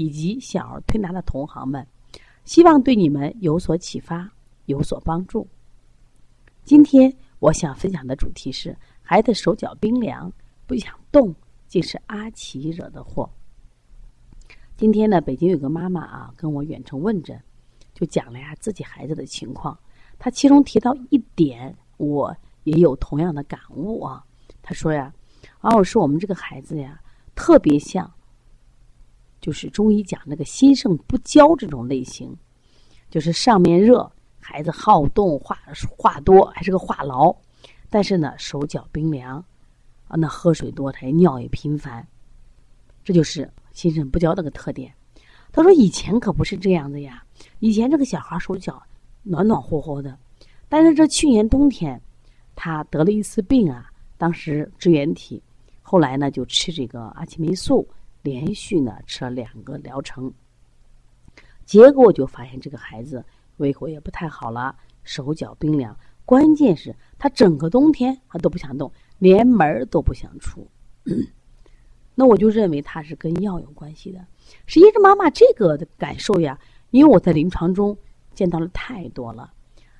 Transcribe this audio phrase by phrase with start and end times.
[0.00, 1.86] 以及小儿推拿的同行们，
[2.46, 4.32] 希望对你们有所启发，
[4.64, 5.46] 有所帮助。
[6.64, 10.32] 今天我想分享的主题是：孩子手脚冰凉，
[10.66, 11.34] 不想动，
[11.68, 13.28] 竟是阿奇惹的祸。
[14.74, 17.38] 今天呢，北京有个妈妈啊，跟我远程问诊，
[17.92, 19.78] 就讲了呀自己孩子的情况。
[20.18, 24.24] 她其中提到一点，我也有同样的感悟啊。
[24.62, 25.12] 她说呀
[25.60, 26.98] ：“王老师，我们这个孩子呀，
[27.34, 28.10] 特别像。”
[29.40, 32.36] 就是中医讲那个心肾不交这种类型，
[33.10, 35.58] 就是上面热，孩子好动，话
[35.96, 37.34] 话多，还是个话痨，
[37.88, 39.38] 但是呢手脚冰凉，
[40.08, 42.06] 啊，那喝水多，他也尿也频繁，
[43.02, 44.92] 这就是心肾不交那个特点。
[45.52, 47.24] 他说以前可不是这样的呀，
[47.60, 48.80] 以前这个小孩手脚
[49.22, 50.18] 暖暖和和的，
[50.68, 52.00] 但是这去年冬天
[52.54, 55.42] 他得了一次病啊，当时支原体，
[55.80, 57.88] 后来呢就吃这个阿奇霉素。
[58.22, 60.32] 连续呢吃了两个疗程，
[61.64, 63.24] 结果就发现这个孩子
[63.56, 70.66] 胃口也不太好了，手脚冰凉，关键是他整个冬天他都不想动，连门都不想出。
[72.14, 74.24] 那我就认为他是跟药有关系的。
[74.66, 76.58] 实际上，妈妈这个的感受呀，
[76.90, 77.96] 因为我在临床中
[78.34, 79.50] 见到了太多了，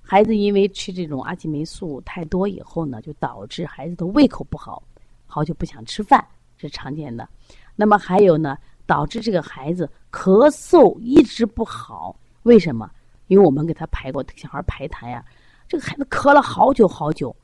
[0.00, 4.82] 孩子因为吃这种阿奇霉素太多以后呢，就导致孩子的胃口不好，
[5.26, 6.24] 好久不想吃饭，
[6.56, 7.28] 是常见的。
[7.76, 12.90] 那么还有呢，导致这个孩子咳嗽一直不好，为什么？
[13.26, 15.24] 因为我们给他排过小孩排痰呀，
[15.66, 17.34] 这个孩子咳了好久好久，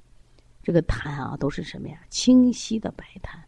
[0.62, 1.98] 这个痰啊都是什么呀？
[2.10, 3.38] 清晰的白痰。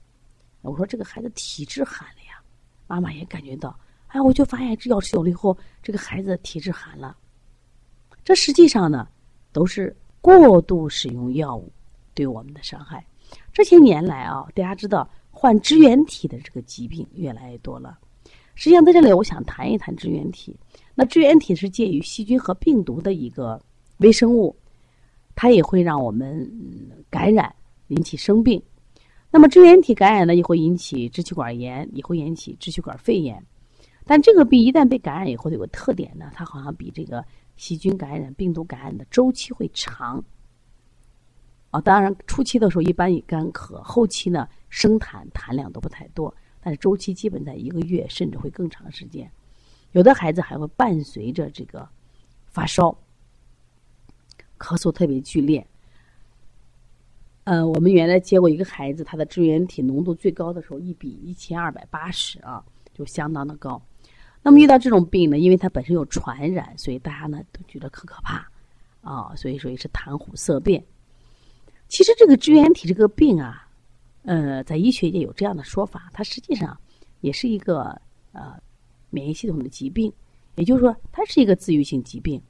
[0.62, 2.40] 我说这个孩子体质寒了呀，
[2.86, 3.78] 妈妈也感觉到，
[4.08, 7.16] 哎，我就发现这药吃久了以后，这个孩子体质寒了。
[8.24, 9.06] 这实际上呢，
[9.52, 11.70] 都是过度使用药物
[12.14, 13.04] 对我们的伤害。
[13.52, 15.08] 这些年来啊，大家知道。
[15.32, 17.98] 患支原体的这个疾病越来越多了。
[18.54, 20.54] 实际上，在这里我想谈一谈支原体。
[20.94, 23.60] 那支原体是介于细菌和病毒的一个
[23.96, 24.54] 微生物，
[25.34, 26.48] 它也会让我们
[27.08, 27.52] 感染，
[27.88, 28.62] 引起生病。
[29.30, 33.42] 那么支原体感染呢，也会引起支气管炎，也会引起支气管肺炎。
[34.04, 37.24] 但这个病一旦被感染以后，有个特点呢，它好像比这个
[37.56, 40.22] 细菌感染、病毒感染的周期会长。
[41.70, 49.30] 啊，当然初期的时候一般以干咳，后期呢生痰痰量都不太多，但是周期基本在一个月甚至会更长时间。
[49.90, 51.86] 有的孩子还会伴随着这个
[52.46, 52.88] 发烧、
[54.58, 55.64] 咳嗽特别剧烈。
[57.44, 63.80] 呃，我们原来接过一个孩子，他的支原体浓度最高的时候一比一千二百八十啊，就相当的高。
[64.42, 68.48] 那么遇到这种病呢，因为它本身有传染，所以大家呢都觉得可可怕
[69.02, 70.82] 啊，所以说也是谈虎色变。
[71.88, 73.68] 其实这个支原体这个病啊，
[74.22, 76.78] 呃，在医学界有这样的说法，它实际上
[77.20, 78.00] 也是一个
[78.32, 78.54] 呃
[79.10, 80.12] 免疫系统的疾病，
[80.54, 82.40] 也就是说，它是一个自愈性疾病。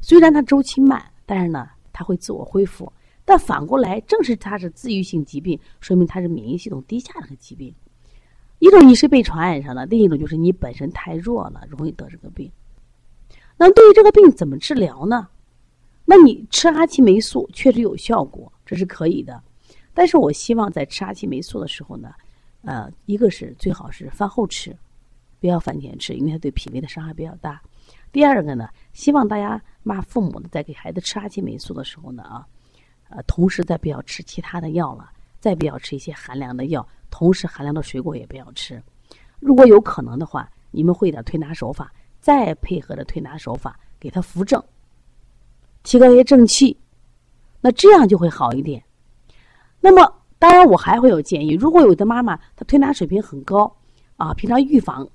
[0.00, 2.92] 虽然它周期慢，但是呢，它会自我恢复。
[3.24, 7.74] 但反过来，正是它是自愈性疾病，说明它是免疫系统低下的个疾病。
[8.58, 12.50] 一种你是被传染上的，另一种就是你本身太弱了，容易得这个病。
[13.56, 15.28] 那对于这个病怎么治疗呢？
[16.04, 19.42] 那你吃阿奇霉素确实有效果，这是可以的。
[19.94, 22.12] 但是我希望在吃阿奇霉素的时候呢，
[22.62, 24.76] 呃，一个是最好是饭后吃，
[25.40, 27.62] 不要饭前吃，因为它对脾胃的伤害比较大。
[28.10, 32.46] 第二个呢，希望大家骂父母的在给孩子吃阿奇霉素的时候呢啊，
[33.08, 38.82] 呃，同时再不要吃其他的药了，再不要吃一些寒凉的药，同时寒凉的水果也不要吃。
[39.38, 44.62] 如果有可能的话，你们会点推拿手法，再配合着推拿手法给他扶正。
[45.82, 46.76] 提高一些正气，
[47.60, 48.82] 那这样就会好一点。
[49.86, 53.70] 那么，当然我还会有建议：如果有的妈妈她推拿水平很高
[54.16, 55.06] 啊，平常预防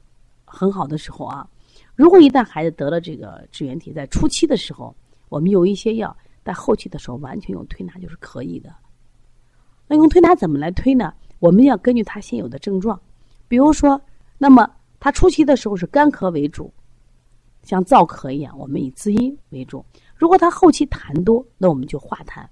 [0.46, 1.50] 很好的时候啊，
[1.96, 4.96] 如果一旦孩子得了这个支原体，在初期的时候，
[5.28, 8.72] 我们有一些药，在后期的时候完全用推拿就是可以的。
[9.88, 11.12] 那用推拿怎么来推呢？
[11.40, 13.02] 我们要根据他现有的症状，
[13.48, 14.00] 比如说，
[14.38, 14.70] 那么
[15.00, 16.72] 他初期的时候是干咳为主，
[17.64, 19.84] 像燥咳一样，我们以滋阴为主。
[20.14, 22.46] 如果他后期痰多，那我们就化痰。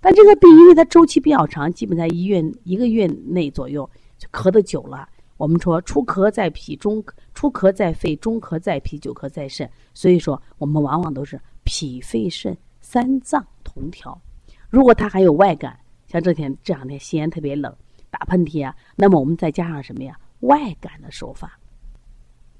[0.00, 3.88] 但这个病因为它周期比较长，基本在一月一个月内左右
[4.18, 7.02] 就咳得久了，我们说出咳在脾，中
[7.34, 9.68] 出咳在肺，中咳在脾，久咳在肾。
[9.94, 14.20] 所以说，我们往往都是脾肺肾三脏同调。
[14.68, 17.74] 如果他还有外感，像这天这两天西安特别冷，
[18.10, 20.18] 打喷嚏啊，那么我们再加上什么呀？
[20.40, 21.58] 外感的手法。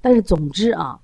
[0.01, 0.99] 但是总之啊，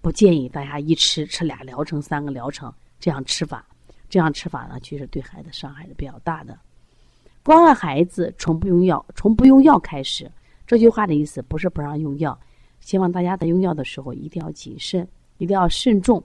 [0.00, 3.66] 不建议大家一吃吃俩疗程、三个疗程这样吃法。
[4.14, 6.56] 这样吃法呢，其实对孩子伤害是比较大的。
[7.42, 10.30] 关爱孩子从不用药，从不用药开始。
[10.68, 12.38] 这句话的意思不是不让用药，
[12.78, 15.04] 希望大家在用药的时候一定要谨慎，
[15.38, 16.22] 一定要慎重。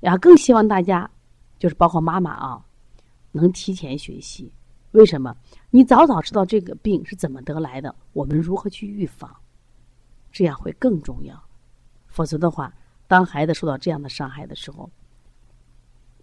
[0.00, 1.10] 然后更希望大家，
[1.58, 2.64] 就是包括妈妈啊，
[3.30, 4.50] 能提前学习。
[4.92, 5.36] 为什么？
[5.68, 9.30] 你早早知道这个病是怎么得来的，我们如何去预防，
[10.32, 11.38] 这样会更重要。
[12.06, 12.72] 否则的话，
[13.06, 14.88] 当孩子受到这样的伤害的时候，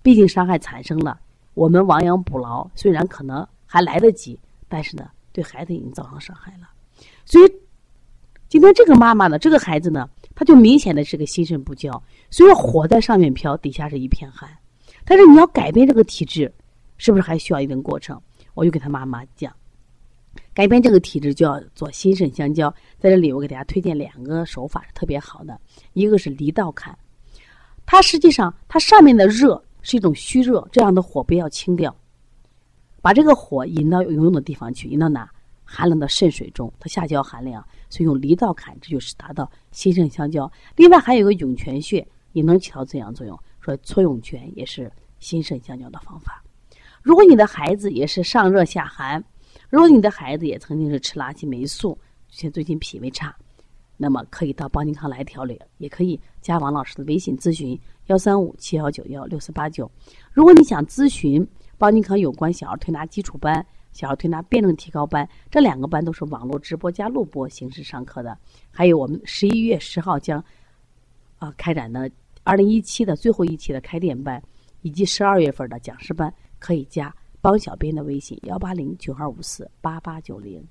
[0.02, 1.20] 毕竟伤害产生了，
[1.54, 6.70] 我们亡羊补牢，虽然可能还来得及，但是呢，对孩子已经造成伤害了。
[7.26, 7.52] 所以，
[8.48, 14.50] 今天这个妈妈呢，这个孩子呢，他就明显的是个心肾不交，所以火在上面飘，底下是一片寒。
[15.06, 16.52] 但是你要改变这个体质，
[16.98, 18.20] 是不是还需要一定过程？
[18.54, 19.54] 我就给他妈妈讲，
[20.54, 22.74] 改变这个体质就要做心肾相交。
[23.00, 25.60] 在这里，我给大家推荐两个手法是特别好的，
[25.94, 26.98] 一个是离道坎，
[27.86, 31.96] 它实际上它上面的热是一种虚热，这样的火不要清掉，
[33.02, 35.30] 把这个火引到有用的地方去，引到哪？
[35.72, 40.52] 寒冷的肾水中，它下焦寒凉，所以用离道坎，这就是达到心肾相交。
[40.76, 43.40] 另外还有个涌泉穴，也能起到这样作用。
[43.60, 46.44] 说搓涌泉也是心肾相交的方法。
[47.04, 49.24] 如果你的孩子也是上热下寒，
[49.70, 51.96] 如果你的孩子也曾经是吃垃圾霉素，
[52.32, 53.36] 且最近脾胃差，
[54.02, 59.92] 那么可以到邦尼康来调理，也可以加王老师的微信咨询幺三五七幺九幺六四八九。
[60.32, 61.46] 如果你想咨询
[61.78, 63.64] 邦尼康有关小儿推拿基础班。
[63.92, 68.38] 小儿推拿辩证提高班，这两个班都是网络直播加录播形式上课的。
[68.70, 70.42] 还有我们十一月十号将
[71.40, 72.10] 啊开展的
[72.44, 74.42] 二零一七的最后一期的开店班，
[74.84, 80.64] 以及十二月份的讲师班，可以加帮小编的微信幺八零九二五四八八九零。